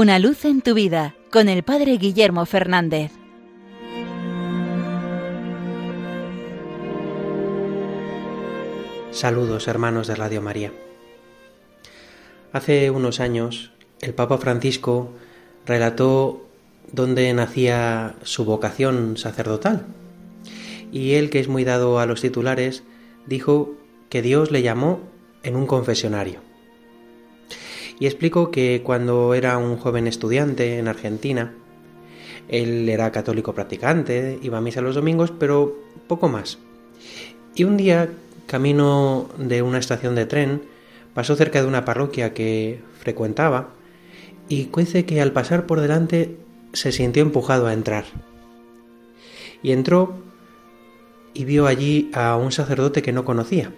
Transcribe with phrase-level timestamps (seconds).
[0.00, 3.10] Una luz en tu vida con el Padre Guillermo Fernández.
[9.10, 10.72] Saludos hermanos de Radio María.
[12.52, 15.10] Hace unos años el Papa Francisco
[15.66, 16.46] relató
[16.92, 19.84] dónde nacía su vocación sacerdotal.
[20.92, 22.84] Y él, que es muy dado a los titulares,
[23.26, 23.74] dijo
[24.10, 25.00] que Dios le llamó
[25.42, 26.47] en un confesionario.
[28.00, 31.54] Y explico que cuando era un joven estudiante en Argentina,
[32.48, 36.58] él era católico practicante, iba a misa los domingos, pero poco más.
[37.54, 38.08] Y un día,
[38.46, 40.62] camino de una estación de tren,
[41.12, 43.70] pasó cerca de una parroquia que frecuentaba
[44.48, 46.36] y cuece que al pasar por delante
[46.72, 48.04] se sintió empujado a entrar.
[49.62, 50.14] Y entró
[51.34, 53.72] y vio allí a un sacerdote que no conocía.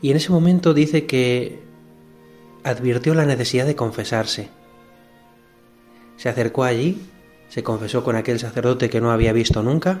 [0.00, 1.60] Y en ese momento dice que
[2.64, 4.48] advirtió la necesidad de confesarse.
[6.16, 7.00] Se acercó allí,
[7.48, 10.00] se confesó con aquel sacerdote que no había visto nunca,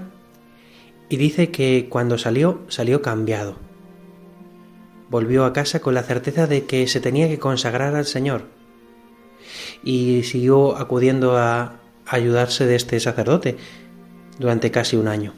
[1.08, 3.56] y dice que cuando salió, salió cambiado.
[5.10, 8.46] Volvió a casa con la certeza de que se tenía que consagrar al Señor,
[9.82, 13.56] y siguió acudiendo a ayudarse de este sacerdote
[14.38, 15.34] durante casi un año.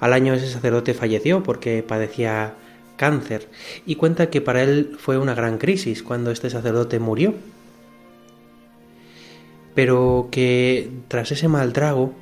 [0.00, 2.54] Al año ese sacerdote falleció porque padecía
[2.96, 3.48] cáncer
[3.84, 7.34] y cuenta que para él fue una gran crisis cuando este sacerdote murió.
[9.74, 12.14] Pero que tras ese mal trago,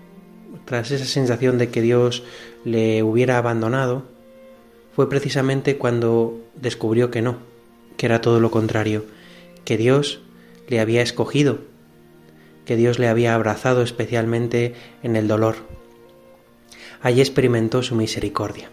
[0.65, 2.25] tras esa sensación de que Dios
[2.65, 4.05] le hubiera abandonado,
[4.95, 7.39] fue precisamente cuando descubrió que no,
[7.97, 9.05] que era todo lo contrario,
[9.65, 10.21] que Dios
[10.69, 11.59] le había escogido,
[12.65, 15.57] que Dios le había abrazado especialmente en el dolor.
[17.03, 18.71] Allí experimentó su misericordia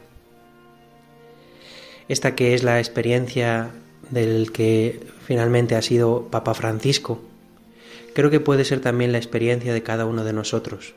[2.12, 3.70] esta que es la experiencia
[4.10, 7.22] del que finalmente ha sido Papa Francisco,
[8.14, 10.94] creo que puede ser también la experiencia de cada uno de nosotros.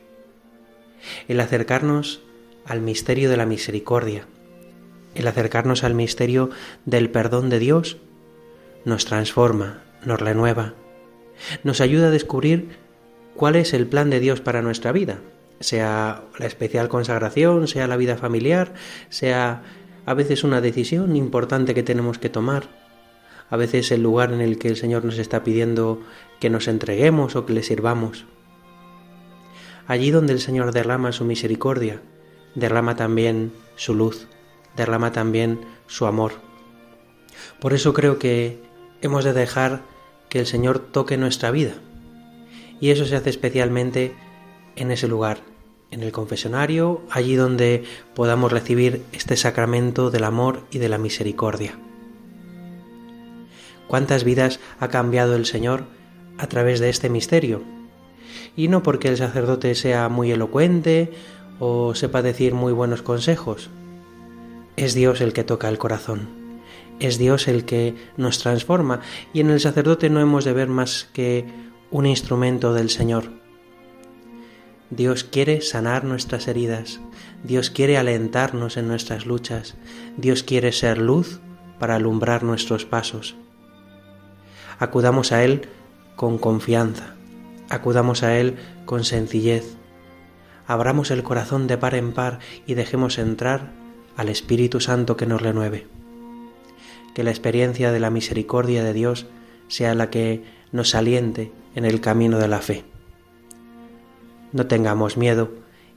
[1.29, 2.21] El acercarnos
[2.65, 4.27] al misterio de la misericordia,
[5.13, 6.49] el acercarnos al misterio
[6.83, 7.95] del perdón de Dios,
[8.83, 10.73] nos transforma, nos renueva,
[11.63, 12.71] nos ayuda a descubrir
[13.35, 15.19] cuál es el plan de Dios para nuestra vida,
[15.61, 18.73] sea la especial consagración, sea la vida familiar,
[19.07, 19.63] sea
[20.05, 22.69] a veces una decisión importante que tenemos que tomar,
[23.49, 26.01] a veces el lugar en el que el Señor nos está pidiendo
[26.39, 28.25] que nos entreguemos o que le sirvamos.
[29.87, 32.01] Allí donde el Señor derrama su misericordia,
[32.55, 34.27] derrama también su luz,
[34.75, 36.33] derrama también su amor.
[37.59, 38.59] Por eso creo que
[39.01, 39.83] hemos de dejar
[40.29, 41.73] que el Señor toque nuestra vida.
[42.79, 44.15] Y eso se hace especialmente
[44.75, 45.39] en ese lugar,
[45.95, 47.85] en el confesionario, allí donde
[48.15, 51.79] podamos recibir este sacramento del amor y de la misericordia.
[53.87, 55.85] ¿Cuántas vidas ha cambiado el Señor
[56.37, 57.63] a través de este misterio?
[58.57, 61.13] Y no porque el sacerdote sea muy elocuente
[61.59, 63.69] o sepa decir muy buenos consejos.
[64.75, 66.27] Es Dios el que toca el corazón.
[66.99, 68.99] Es Dios el que nos transforma
[69.33, 71.45] y en el sacerdote no hemos de ver más que
[71.89, 73.44] un instrumento del Señor
[74.91, 76.99] Dios quiere sanar nuestras heridas,
[77.43, 79.75] Dios quiere alentarnos en nuestras luchas,
[80.15, 81.39] Dios quiere ser luz
[81.79, 83.35] para alumbrar nuestros pasos.
[84.77, 85.67] Acudamos a Él
[86.15, 87.15] con confianza,
[87.67, 89.75] acudamos a Él con sencillez,
[90.67, 93.71] abramos el corazón de par en par y dejemos entrar
[94.15, 95.87] al Espíritu Santo que nos renueve.
[97.15, 99.25] Que la experiencia de la misericordia de Dios
[99.67, 102.85] sea la que nos aliente en el camino de la fe
[104.55, 105.49] no tengamos miedo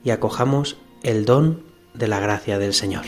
[0.03, 3.05] y acojamos el don de la gracia del Señor.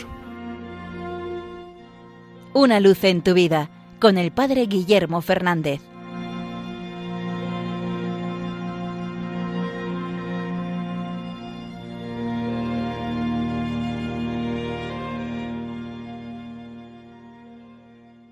[2.54, 3.68] Una luz en tu vida
[4.00, 5.82] con el Padre Guillermo Fernández.